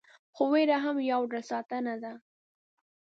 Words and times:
خو 0.35 0.43
ویره 0.53 0.77
هم 0.85 0.97
یو 1.11 1.21
ډول 1.31 1.43
ساتنه 1.51 1.95
ده. 2.03 2.13